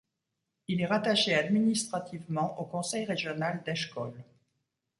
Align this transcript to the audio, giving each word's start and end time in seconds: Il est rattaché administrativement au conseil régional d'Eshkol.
Il 0.67 0.81
est 0.81 0.87
rattaché 0.87 1.35
administrativement 1.35 2.59
au 2.59 2.65
conseil 2.65 3.05
régional 3.05 3.61
d'Eshkol. 3.63 4.11